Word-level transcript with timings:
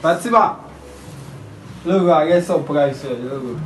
Fatima! 0.00 0.58
Look, 1.82 2.08
I 2.08 2.26
get 2.26 2.44
so 2.44 2.60
price. 2.60 3.06
Look. 3.08 3.58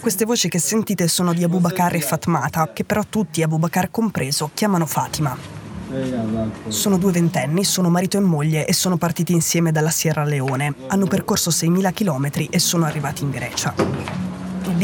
Queste 0.00 0.24
voci 0.24 0.48
che 0.48 0.58
sentite 0.58 1.08
sono 1.08 1.34
di 1.34 1.44
Abubakar 1.44 1.94
e 1.94 2.00
Fatmata, 2.00 2.72
che 2.72 2.84
però 2.84 3.02
tutti, 3.08 3.42
Abubakar 3.42 3.90
compreso, 3.90 4.50
chiamano 4.54 4.86
Fatima. 4.86 5.36
Sono 6.68 6.96
due 6.96 7.12
ventenni, 7.12 7.64
sono 7.64 7.90
marito 7.90 8.16
e 8.16 8.20
moglie 8.20 8.66
e 8.66 8.72
sono 8.72 8.96
partiti 8.96 9.32
insieme 9.32 9.72
dalla 9.72 9.90
Sierra 9.90 10.24
Leone. 10.24 10.74
Hanno 10.88 11.06
percorso 11.06 11.50
6.000 11.50 11.92
km 11.92 12.48
e 12.50 12.58
sono 12.58 12.86
arrivati 12.86 13.22
in 13.22 13.30
Grecia. 13.30 14.33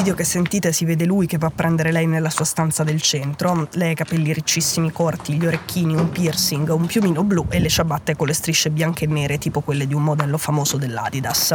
Video 0.01 0.15
che 0.15 0.25
sentite 0.25 0.73
si 0.73 0.87
vede 0.87 1.05
lui 1.05 1.27
che 1.27 1.37
va 1.37 1.49
a 1.49 1.53
prendere 1.55 1.93
lei 1.93 2.07
nella 2.07 2.31
sua 2.31 2.47
stanza 2.47 2.83
del 2.85 3.03
centro. 3.03 3.69
Lei 3.73 3.91
ha 3.91 3.95
capelli 3.95 4.33
riccissimi 4.33 4.91
corti, 4.91 5.35
gli 5.35 5.45
orecchini, 5.45 5.95
un 5.95 6.09
piercing, 6.09 6.71
un 6.71 6.87
piumino 6.87 7.23
blu 7.23 7.45
e 7.51 7.61
le 7.61 7.69
ciabatte 7.69 8.17
con 8.17 8.27
le 8.27 8.33
strisce 8.33 8.71
bianche 8.71 9.05
e 9.05 9.09
nere 9.09 9.37
tipo 9.37 9.61
quelle 9.61 9.87
di 9.87 9.93
un 9.93 10.03
modello 10.03 10.39
famoso 10.39 10.79
dell'Adidas. 10.79 11.55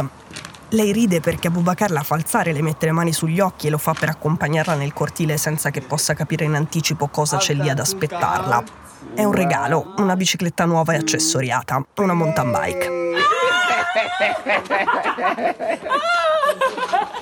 Lei 0.68 0.92
ride 0.92 1.18
perché 1.18 1.48
Abubakar 1.48 1.90
la 1.90 2.04
fa 2.04 2.14
alzare, 2.14 2.52
le 2.52 2.62
mette 2.62 2.86
le 2.86 2.92
mani 2.92 3.12
sugli 3.12 3.40
occhi 3.40 3.66
e 3.66 3.70
lo 3.70 3.78
fa 3.78 3.94
per 3.98 4.10
accompagnarla 4.10 4.76
nel 4.76 4.92
cortile 4.92 5.38
senza 5.38 5.70
che 5.70 5.80
possa 5.80 6.14
capire 6.14 6.44
in 6.44 6.54
anticipo 6.54 7.08
cosa 7.08 7.38
c'è 7.38 7.52
lì 7.52 7.68
ad 7.68 7.80
aspettarla. 7.80 8.62
È 9.12 9.24
un 9.24 9.32
regalo, 9.32 9.92
una 9.96 10.14
bicicletta 10.14 10.66
nuova 10.66 10.92
e 10.92 10.98
accessoriata, 10.98 11.84
una 11.96 12.14
mountain 12.14 12.52
bike. 12.52 12.90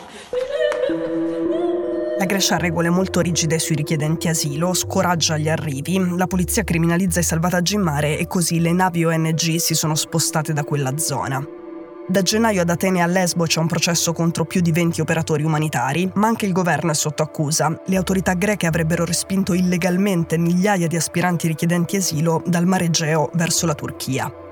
La 2.17 2.27
Grecia 2.27 2.55
ha 2.55 2.59
regole 2.59 2.89
molto 2.89 3.21
rigide 3.21 3.59
sui 3.59 3.77
richiedenti 3.77 4.29
asilo, 4.29 4.73
scoraggia 4.73 5.37
gli 5.37 5.49
arrivi, 5.49 6.17
la 6.17 6.27
polizia 6.27 6.65
criminalizza 6.65 7.21
i 7.21 7.25
salvataggi 7.25 7.75
in 7.75 7.83
mare 7.83 8.19
e 8.19 8.27
così 8.27 8.61
le 8.61 8.73
navi 8.73 9.05
ONG 9.05 9.57
si 9.57 9.75
sono 9.75 9.95
spostate 9.95 10.53
da 10.53 10.65
quella 10.65 10.97
zona. 10.97 11.45
Da 12.07 12.23
gennaio 12.23 12.61
ad 12.61 12.69
Atene 12.69 13.03
a 13.03 13.07
Lesbo 13.07 13.45
c'è 13.45 13.61
un 13.61 13.67
processo 13.67 14.13
contro 14.13 14.45
più 14.45 14.61
di 14.61 14.73
20 14.73 15.01
operatori 15.01 15.43
umanitari, 15.43 16.11
ma 16.15 16.27
anche 16.27 16.45
il 16.47 16.53
governo 16.53 16.91
è 16.91 16.95
sotto 16.95 17.23
accusa. 17.23 17.81
Le 17.87 17.97
autorità 17.97 18.35
greche 18.35 18.67
avrebbero 18.67 19.05
respinto 19.05 19.55
illegalmente 19.55 20.37
migliaia 20.37 20.87
di 20.87 20.97
aspiranti 20.97 21.47
richiedenti 21.47 21.97
asilo 21.97 22.43
dal 22.47 22.67
mare 22.67 22.85
Egeo 22.85 23.31
verso 23.35 23.65
la 23.65 23.75
Turchia. 23.75 24.44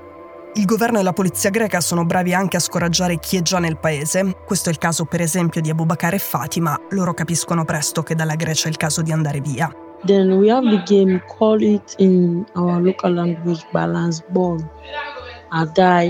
Il 0.55 0.65
governo 0.65 0.99
e 0.99 1.03
la 1.03 1.13
polizia 1.13 1.49
greca 1.49 1.81
sono 1.81 2.05
bravi 2.05 2.31
anche 2.31 2.57
a 2.57 2.59
scoraggiare 2.59 3.17
chi 3.17 3.37
è 3.37 3.41
già 3.41 3.57
nel 3.57 3.79
paese. 3.79 4.35
Questo 4.45 4.69
è 4.69 4.71
il 4.71 4.77
caso 4.77 5.05
per 5.05 5.19
esempio 5.19 5.61
di 5.61 5.71
Abubakar 5.71 6.13
e 6.13 6.19
Fatima. 6.19 6.79
Loro 6.91 7.15
capiscono 7.15 7.65
presto 7.65 8.03
che 8.03 8.13
dalla 8.13 8.35
Grecia 8.35 8.67
è 8.67 8.69
il 8.69 8.77
caso 8.77 9.01
di 9.01 9.11
andare 9.11 9.41
via. 9.41 9.73
Then 10.05 10.33
we 10.33 10.51
have 10.51 10.69
the 10.69 10.83
game, 10.85 11.23
call 11.39 11.59
it 11.59 11.95
in 11.97 12.45
our 12.53 12.79
local 12.79 13.13
language 13.13 13.65
balance 13.71 14.23
ball. 14.29 14.59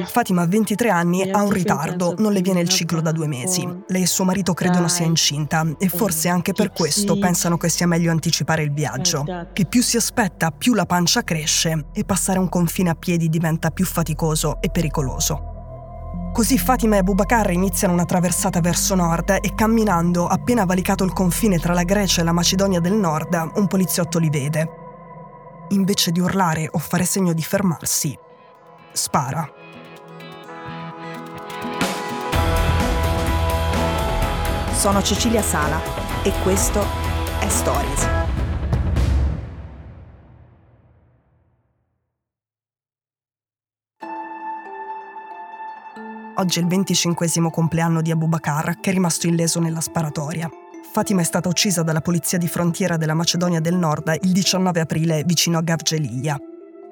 Fatima 0.05 0.44
ha 0.44 0.47
23 0.47 0.89
anni, 0.89 1.30
ha 1.30 1.41
un 1.41 1.52
ritardo, 1.52 2.16
non 2.17 2.31
le 2.31 2.41
viene 2.41 2.61
il 2.61 2.69
ciclo 2.69 3.02
da 3.02 3.11
due 3.11 3.27
mesi. 3.27 3.67
Lei 3.88 4.03
e 4.03 4.08
suo 4.08 4.23
marito 4.23 4.53
credono 4.53 4.88
sia 4.88 5.05
incinta 5.05 5.66
e 5.77 5.89
forse 5.89 6.30
anche 6.30 6.53
per 6.53 6.72
questo 6.72 7.17
pensano 7.19 7.58
che 7.58 7.67
sia 7.67 7.85
meglio 7.85 8.11
anticipare 8.11 8.63
il 8.63 8.72
viaggio. 8.72 9.25
Che 9.52 9.66
più 9.66 9.81
si 9.81 9.97
aspetta, 9.97 10.52
più 10.52 10.73
la 10.73 10.85
pancia 10.85 11.23
cresce 11.23 11.88
e 11.94 12.05
passare 12.05 12.39
un 12.39 12.47
confine 12.47 12.91
a 12.91 12.95
piedi 12.95 13.27
diventa 13.27 13.69
più 13.69 13.85
faticoso 13.85 14.61
e 14.61 14.69
pericoloso. 14.69 15.52
Così 16.31 16.57
Fatima 16.57 16.95
e 16.95 17.00
Abubakar 17.00 17.52
iniziano 17.52 17.94
una 17.94 18.05
traversata 18.05 18.59
verso 18.59 18.95
nord 18.95 19.38
e 19.41 19.53
camminando, 19.53 20.25
appena 20.25 20.66
valicato 20.66 21.03
il 21.03 21.13
confine 21.13 21.59
tra 21.59 21.73
la 21.73 21.83
Grecia 21.83 22.22
e 22.22 22.23
la 22.23 22.31
Macedonia 22.31 22.80
del 22.80 22.94
Nord, 22.94 23.52
un 23.55 23.67
poliziotto 23.67 24.17
li 24.19 24.30
vede. 24.30 24.69
Invece 25.69 26.11
di 26.11 26.19
urlare 26.19 26.67
o 26.72 26.80
fare 26.80 27.03
segno 27.03 27.33
di 27.33 27.44
fermarsi, 27.44 28.17
spara. 28.93 29.49
Sono 34.71 35.01
Cecilia 35.01 35.41
Sala 35.41 35.79
e 36.23 36.31
questo 36.43 36.85
è 37.39 37.47
Stories. 37.49 38.07
Oggi 46.35 46.59
è 46.59 46.61
il 46.61 46.67
25 46.67 47.27
compleanno 47.51 48.01
di 48.01 48.11
Abubakar, 48.11 48.79
che 48.79 48.89
è 48.89 48.93
rimasto 48.93 49.27
illeso 49.27 49.59
nella 49.59 49.81
sparatoria. 49.81 50.49
Fatima 50.91 51.21
è 51.21 51.23
stata 51.23 51.47
uccisa 51.47 51.83
dalla 51.83 52.01
polizia 52.01 52.37
di 52.37 52.47
frontiera 52.47 52.97
della 52.97 53.13
Macedonia 53.13 53.59
del 53.59 53.75
Nord 53.75 54.15
il 54.21 54.31
19 54.31 54.79
aprile 54.79 55.23
vicino 55.25 55.57
a 55.57 55.61
Gavgelia. 55.61 56.37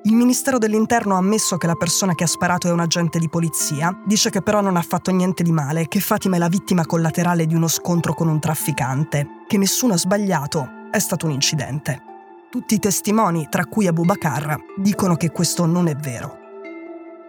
Il 0.03 0.15
Ministero 0.15 0.57
dell'Interno 0.57 1.13
ha 1.13 1.19
ammesso 1.19 1.57
che 1.57 1.67
la 1.67 1.75
persona 1.75 2.15
che 2.15 2.23
ha 2.23 2.27
sparato 2.27 2.67
è 2.67 2.71
un 2.71 2.79
agente 2.79 3.19
di 3.19 3.29
polizia, 3.29 3.95
dice 4.03 4.31
che 4.31 4.41
però 4.41 4.59
non 4.59 4.75
ha 4.75 4.81
fatto 4.81 5.11
niente 5.11 5.43
di 5.43 5.51
male, 5.51 5.87
che 5.87 5.99
Fatima 5.99 6.37
è 6.37 6.39
la 6.39 6.47
vittima 6.47 6.87
collaterale 6.87 7.45
di 7.45 7.53
uno 7.53 7.67
scontro 7.67 8.15
con 8.15 8.27
un 8.27 8.39
trafficante, 8.39 9.27
che 9.45 9.59
nessuno 9.59 9.93
ha 9.93 9.97
sbagliato, 9.97 10.67
è 10.89 10.97
stato 10.97 11.27
un 11.27 11.33
incidente. 11.33 12.01
Tutti 12.49 12.73
i 12.73 12.79
testimoni, 12.79 13.45
tra 13.47 13.65
cui 13.65 13.85
Abu 13.85 14.03
Bakar, 14.03 14.57
dicono 14.75 15.15
che 15.15 15.29
questo 15.29 15.67
non 15.67 15.87
è 15.87 15.95
vero. 15.95 16.35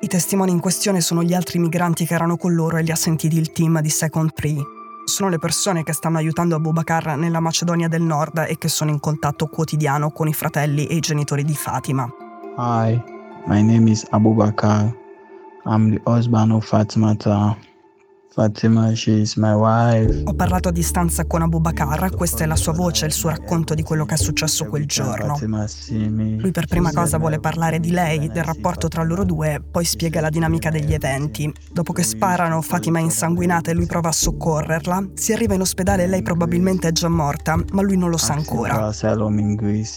I 0.00 0.06
testimoni 0.06 0.50
in 0.50 0.60
questione 0.60 1.02
sono 1.02 1.22
gli 1.22 1.34
altri 1.34 1.58
migranti 1.58 2.06
che 2.06 2.14
erano 2.14 2.38
con 2.38 2.54
loro 2.54 2.78
e 2.78 2.82
li 2.82 2.90
ha 2.90 2.96
sentiti 2.96 3.36
il 3.36 3.52
team 3.52 3.82
di 3.82 3.90
Second 3.90 4.32
Tree. 4.32 4.62
Sono 5.04 5.28
le 5.28 5.38
persone 5.38 5.82
che 5.82 5.92
stanno 5.92 6.16
aiutando 6.16 6.56
Abu 6.56 6.72
Bakar 6.72 7.18
nella 7.18 7.40
Macedonia 7.40 7.88
del 7.88 8.02
Nord 8.02 8.46
e 8.48 8.56
che 8.56 8.68
sono 8.68 8.90
in 8.90 8.98
contatto 8.98 9.46
quotidiano 9.48 10.10
con 10.10 10.26
i 10.26 10.32
fratelli 10.32 10.86
e 10.86 10.94
i 10.94 11.00
genitori 11.00 11.44
di 11.44 11.54
Fatima. 11.54 12.10
Hi, 12.56 13.02
my 13.48 13.62
name 13.62 13.88
is 13.88 14.04
Abubakar. 14.14 14.96
I'm 15.66 15.90
the 15.96 16.02
husband 16.06 16.52
of 16.52 16.64
Fatimata. 16.68 17.56
Fatima, 18.32 18.94
she 18.94 19.20
is 19.20 19.34
my 19.36 19.52
wife. 19.52 20.22
Ho 20.24 20.32
parlato 20.32 20.70
a 20.70 20.72
distanza 20.72 21.26
con 21.26 21.42
Abu 21.42 21.60
Bakar, 21.60 22.14
questa 22.14 22.44
è 22.44 22.46
la 22.46 22.56
sua 22.56 22.72
voce, 22.72 23.04
il 23.04 23.12
suo 23.12 23.28
racconto 23.28 23.74
di 23.74 23.82
quello 23.82 24.06
che 24.06 24.14
è 24.14 24.16
successo 24.16 24.64
quel 24.64 24.86
giorno. 24.86 25.36
Lui 25.38 26.50
per 26.50 26.66
prima 26.66 26.90
cosa 26.92 27.18
vuole 27.18 27.40
parlare 27.40 27.78
di 27.78 27.90
lei, 27.90 28.28
del 28.28 28.42
rapporto 28.42 28.88
tra 28.88 29.02
loro 29.02 29.24
due, 29.24 29.62
poi 29.70 29.84
spiega 29.84 30.22
la 30.22 30.30
dinamica 30.30 30.70
degli 30.70 30.94
eventi. 30.94 31.52
Dopo 31.70 31.92
che 31.92 32.02
sparano, 32.02 32.62
Fatima 32.62 33.00
è 33.00 33.02
insanguinata 33.02 33.70
e 33.70 33.74
lui 33.74 33.84
prova 33.84 34.08
a 34.08 34.12
soccorrerla. 34.12 35.08
Si 35.12 35.34
arriva 35.34 35.52
in 35.52 35.60
ospedale 35.60 36.04
e 36.04 36.06
lei 36.06 36.22
probabilmente 36.22 36.88
è 36.88 36.92
già 36.92 37.08
morta, 37.08 37.62
ma 37.72 37.82
lui 37.82 37.98
non 37.98 38.08
lo 38.08 38.16
sa 38.16 38.32
ancora. 38.32 38.90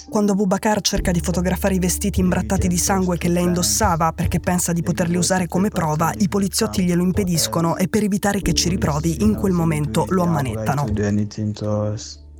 Quando 0.09 0.31
Abu 0.33 0.45
Bakar 0.45 0.81
cerca 0.81 1.11
di 1.11 1.21
fotografare 1.21 1.75
i 1.75 1.79
vestiti 1.79 2.19
imbrattati 2.19 2.67
di 2.67 2.77
sangue 2.77 3.17
che 3.17 3.29
lei 3.29 3.45
indossava 3.45 4.11
perché 4.11 4.41
pensa 4.41 4.73
di 4.73 4.83
poterli 4.83 5.15
usare 5.15 5.47
come 5.47 5.69
prova, 5.69 6.11
i 6.17 6.27
poliziotti 6.27 6.83
glielo 6.83 7.01
impediscono 7.01 7.77
e 7.77 7.87
per 7.87 8.03
evitare 8.03 8.23
evitare 8.25 8.41
che 8.41 8.53
ci 8.53 8.69
riprovi, 8.69 9.23
in 9.23 9.35
quel 9.35 9.53
momento 9.53 10.05
lo 10.09 10.23
ammanettano. 10.23 10.85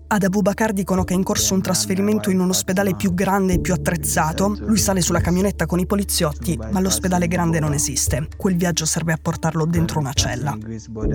Ad 0.08 0.24
Abu 0.24 0.42
Bakar 0.42 0.72
dicono 0.72 1.04
che 1.04 1.14
è 1.14 1.18
in 1.18 1.24
corso 1.24 1.56
un 1.56 1.62
trasferimento 1.62 2.30
in 2.30 2.40
un 2.40 2.50
ospedale 2.50 2.96
più 2.96 3.14
grande 3.14 3.54
e 3.54 3.60
più 3.60 3.74
attrezzato. 3.74 4.56
Lui 4.60 4.78
sale 4.78 5.02
sulla 5.02 5.20
camionetta 5.20 5.66
con 5.66 5.80
i 5.80 5.88
poliziotti, 5.88 6.58
ma 6.72 6.80
l'ospedale 6.80 7.28
grande 7.28 7.60
non 7.60 7.74
esiste. 7.74 8.28
Quel 8.38 8.56
viaggio 8.56 8.86
serve 8.86 9.14
a 9.14 9.20
portarlo 9.20 9.66
dentro 9.66 10.00
una 10.00 10.14
cella. 10.14 10.56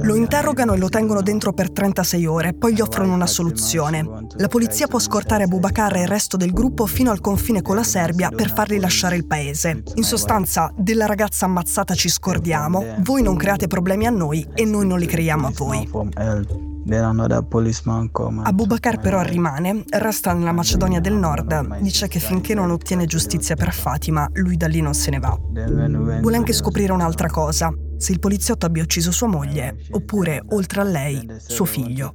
Lo 0.03 0.17
interrogano 0.17 0.75
e 0.75 0.79
lo 0.79 0.89
tengono 0.89 1.23
dentro 1.23 1.53
per 1.53 1.71
36 1.71 2.27
ore, 2.27 2.53
poi 2.53 2.75
gli 2.75 2.81
offrono 2.81 3.15
una 3.15 3.29
soluzione. 3.29 4.05
La 4.37 4.49
polizia 4.49 4.89
può 4.89 4.99
scortare 4.99 5.45
Abu 5.45 5.61
Bakar 5.61 5.97
e 5.97 6.03
il 6.03 6.09
resto 6.09 6.37
del 6.37 6.53
gruppo 6.53 6.87
fino 6.87 7.13
al 7.13 7.21
confine 7.21 7.63
con 7.63 7.77
la 7.77 7.85
Serbia 7.85 8.31
per 8.31 8.53
farli 8.53 8.81
lasciare 8.81 9.15
il 9.15 9.25
paese. 9.27 9.85
In 9.95 10.03
sostanza, 10.03 10.73
della 10.77 11.07
ragazza 11.07 11.45
ammazzata 11.45 11.95
ci 11.95 12.09
scordiamo, 12.09 12.97
voi 12.99 13.23
non 13.23 13.37
create 13.37 13.69
problemi 13.69 14.07
a 14.07 14.11
noi 14.11 14.45
e 14.53 14.65
noi 14.65 14.87
non 14.87 14.99
li 14.99 15.07
creiamo 15.07 15.47
a 15.47 15.53
voi. 15.55 16.69
Abubakar 18.43 19.01
però 19.01 19.23
rimane, 19.23 19.85
resta 19.89 20.33
nella 20.33 20.53
Macedonia 20.53 21.01
del 21.01 21.15
Nord, 21.15 21.79
dice 21.79 22.09
che 22.09 22.19
finché 22.19 22.55
non 22.55 22.71
ottiene 22.71 23.07
giustizia 23.07 23.55
per 23.55 23.73
Fatima, 23.73 24.29
lui 24.35 24.57
da 24.57 24.67
lì 24.67 24.81
non 24.81 24.95
se 24.95 25.11
ne 25.11 25.19
va. 25.19 25.39
Vuole 26.21 26.37
anche 26.37 26.53
scoprire 26.53 26.93
un'altra 26.93 27.29
cosa, 27.29 27.73
se 27.97 28.13
il 28.13 28.19
poliziotto 28.19 28.65
abbia 28.65 28.83
ucciso 28.83 29.13
sua 29.13 29.27
moglie, 29.27 29.77
oppure, 29.91 30.43
oltre 30.51 30.81
a 30.81 30.85
lei, 30.85 31.27
suo 31.37 31.67
figlio. 31.67 32.15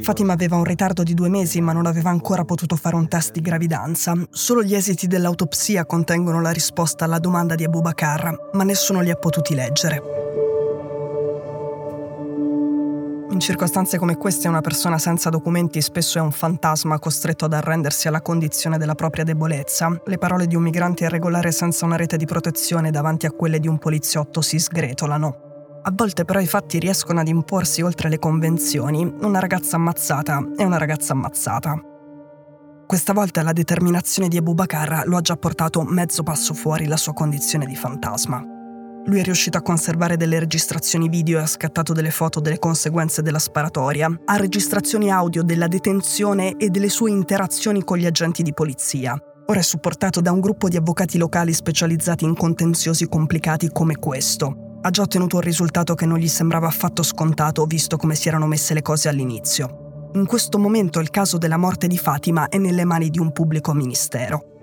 Fatima 0.00 0.32
aveva 0.32 0.56
un 0.56 0.64
ritardo 0.64 1.02
di 1.02 1.12
due 1.12 1.28
mesi 1.28 1.60
ma 1.60 1.72
non 1.72 1.84
aveva 1.86 2.08
ancora 2.08 2.44
potuto 2.44 2.76
fare 2.76 2.96
un 2.96 3.06
test 3.06 3.32
di 3.32 3.42
gravidanza. 3.42 4.14
Solo 4.30 4.62
gli 4.62 4.74
esiti 4.74 5.06
dell'autopsia 5.06 5.84
contengono 5.84 6.40
la 6.40 6.50
risposta 6.50 7.04
alla 7.04 7.18
domanda 7.18 7.54
di 7.54 7.64
Abubakar, 7.64 8.50
ma 8.54 8.64
nessuno 8.64 9.00
li 9.02 9.10
ha 9.10 9.16
potuti 9.16 9.54
leggere. 9.54 10.35
In 13.36 13.42
circostanze 13.42 13.98
come 13.98 14.16
queste 14.16 14.48
una 14.48 14.62
persona 14.62 14.96
senza 14.96 15.28
documenti 15.28 15.82
spesso 15.82 16.16
è 16.16 16.22
un 16.22 16.30
fantasma 16.30 16.98
costretto 16.98 17.44
ad 17.44 17.52
arrendersi 17.52 18.08
alla 18.08 18.22
condizione 18.22 18.78
della 18.78 18.94
propria 18.94 19.24
debolezza. 19.24 19.94
Le 20.06 20.16
parole 20.16 20.46
di 20.46 20.56
un 20.56 20.62
migrante 20.62 21.04
irregolare 21.04 21.52
senza 21.52 21.84
una 21.84 21.96
rete 21.96 22.16
di 22.16 22.24
protezione 22.24 22.90
davanti 22.90 23.26
a 23.26 23.30
quelle 23.32 23.60
di 23.60 23.68
un 23.68 23.76
poliziotto 23.76 24.40
si 24.40 24.58
sgretolano. 24.58 25.80
A 25.82 25.92
volte 25.94 26.24
però 26.24 26.40
i 26.40 26.46
fatti 26.46 26.78
riescono 26.78 27.20
ad 27.20 27.28
imporsi 27.28 27.82
oltre 27.82 28.08
le 28.08 28.18
convenzioni. 28.18 29.04
Una 29.20 29.38
ragazza 29.38 29.76
ammazzata 29.76 30.42
è 30.56 30.64
una 30.64 30.78
ragazza 30.78 31.12
ammazzata. 31.12 31.78
Questa 32.86 33.12
volta 33.12 33.42
la 33.42 33.52
determinazione 33.52 34.28
di 34.28 34.38
Abu 34.38 34.54
Bakar 34.54 35.02
lo 35.04 35.18
ha 35.18 35.20
già 35.20 35.36
portato 35.36 35.82
mezzo 35.82 36.22
passo 36.22 36.54
fuori 36.54 36.86
la 36.86 36.96
sua 36.96 37.12
condizione 37.12 37.66
di 37.66 37.76
fantasma. 37.76 38.55
Lui 39.06 39.20
è 39.20 39.22
riuscito 39.22 39.56
a 39.56 39.62
conservare 39.62 40.16
delle 40.16 40.40
registrazioni 40.40 41.08
video 41.08 41.38
e 41.38 41.42
ha 41.42 41.46
scattato 41.46 41.92
delle 41.92 42.10
foto 42.10 42.40
delle 42.40 42.58
conseguenze 42.58 43.22
della 43.22 43.38
sparatoria, 43.38 44.10
ha 44.24 44.36
registrazioni 44.36 45.12
audio 45.12 45.44
della 45.44 45.68
detenzione 45.68 46.56
e 46.56 46.70
delle 46.70 46.88
sue 46.88 47.12
interazioni 47.12 47.84
con 47.84 47.98
gli 47.98 48.06
agenti 48.06 48.42
di 48.42 48.52
polizia. 48.52 49.16
Ora 49.46 49.60
è 49.60 49.62
supportato 49.62 50.20
da 50.20 50.32
un 50.32 50.40
gruppo 50.40 50.68
di 50.68 50.76
avvocati 50.76 51.18
locali 51.18 51.52
specializzati 51.52 52.24
in 52.24 52.34
contenziosi 52.34 53.08
complicati 53.08 53.70
come 53.70 53.96
questo. 53.96 54.78
Ha 54.82 54.90
già 54.90 55.02
ottenuto 55.02 55.36
un 55.36 55.42
risultato 55.42 55.94
che 55.94 56.04
non 56.04 56.18
gli 56.18 56.26
sembrava 56.26 56.66
affatto 56.66 57.04
scontato 57.04 57.64
visto 57.64 57.96
come 57.96 58.16
si 58.16 58.26
erano 58.26 58.48
messe 58.48 58.74
le 58.74 58.82
cose 58.82 59.08
all'inizio. 59.08 60.10
In 60.14 60.26
questo 60.26 60.58
momento 60.58 60.98
il 60.98 61.10
caso 61.10 61.38
della 61.38 61.56
morte 61.56 61.86
di 61.86 61.96
Fatima 61.96 62.48
è 62.48 62.58
nelle 62.58 62.84
mani 62.84 63.08
di 63.10 63.20
un 63.20 63.30
pubblico 63.30 63.72
ministero. 63.72 64.55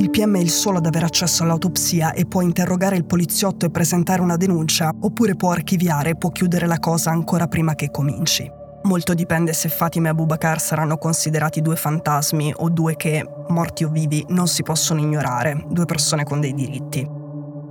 Il 0.00 0.08
PM 0.08 0.36
è 0.36 0.40
il 0.40 0.48
solo 0.48 0.78
ad 0.78 0.86
avere 0.86 1.04
accesso 1.04 1.42
all'autopsia 1.42 2.14
e 2.14 2.24
può 2.24 2.40
interrogare 2.40 2.96
il 2.96 3.04
poliziotto 3.04 3.66
e 3.66 3.70
presentare 3.70 4.22
una 4.22 4.38
denuncia, 4.38 4.90
oppure 4.98 5.36
può 5.36 5.50
archiviare 5.50 6.10
e 6.10 6.16
può 6.16 6.30
chiudere 6.30 6.66
la 6.66 6.78
cosa 6.78 7.10
ancora 7.10 7.48
prima 7.48 7.74
che 7.74 7.90
cominci. 7.90 8.50
Molto 8.84 9.12
dipende 9.12 9.52
se 9.52 9.68
Fatima 9.68 10.06
e 10.06 10.12
Abubakar 10.12 10.58
saranno 10.58 10.96
considerati 10.96 11.60
due 11.60 11.76
fantasmi 11.76 12.54
o 12.56 12.70
due 12.70 12.96
che, 12.96 13.22
morti 13.48 13.84
o 13.84 13.90
vivi, 13.90 14.24
non 14.30 14.48
si 14.48 14.62
possono 14.62 15.00
ignorare, 15.00 15.66
due 15.68 15.84
persone 15.84 16.24
con 16.24 16.40
dei 16.40 16.54
diritti. 16.54 17.06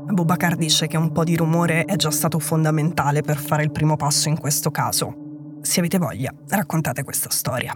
Abubakar 0.05 0.55
dice 0.55 0.85
che 0.85 0.97
un 0.97 1.11
po' 1.11 1.23
di 1.23 1.35
rumore 1.35 1.85
è 1.85 1.95
già 1.95 2.11
stato 2.11 2.37
fondamentale 2.37 3.21
per 3.21 3.37
fare 3.37 3.63
il 3.63 3.71
primo 3.71 3.95
passo 3.95 4.29
in 4.29 4.39
questo 4.39 4.69
caso. 4.69 5.15
Se 5.61 5.79
avete 5.79 5.97
voglia, 5.97 6.31
raccontate 6.49 7.03
questa 7.03 7.31
storia. 7.31 7.75